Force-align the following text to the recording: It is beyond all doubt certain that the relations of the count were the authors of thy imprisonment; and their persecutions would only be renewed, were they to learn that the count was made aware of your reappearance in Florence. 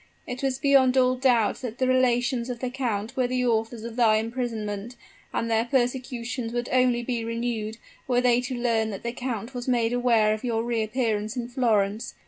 It 0.25 0.43
is 0.43 0.57
beyond 0.57 0.97
all 0.97 1.13
doubt 1.15 1.57
certain 1.57 1.75
that 1.75 1.77
the 1.77 1.87
relations 1.87 2.49
of 2.49 2.57
the 2.57 2.71
count 2.71 3.15
were 3.15 3.27
the 3.27 3.45
authors 3.45 3.83
of 3.83 3.95
thy 3.97 4.15
imprisonment; 4.15 4.95
and 5.31 5.45
their 5.47 5.65
persecutions 5.65 6.53
would 6.53 6.69
only 6.71 7.03
be 7.03 7.23
renewed, 7.23 7.77
were 8.07 8.19
they 8.19 8.41
to 8.41 8.55
learn 8.57 8.89
that 8.89 9.03
the 9.03 9.11
count 9.11 9.53
was 9.53 9.67
made 9.67 9.93
aware 9.93 10.33
of 10.33 10.43
your 10.43 10.63
reappearance 10.63 11.35
in 11.37 11.47
Florence. 11.49 12.15